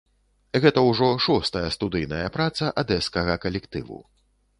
Гэта 0.63 0.79
ўжо 0.85 1.09
шостая 1.25 1.63
студыйная 1.75 2.23
праца 2.39 2.71
адэскага 2.83 3.37
калектыву. 3.45 4.01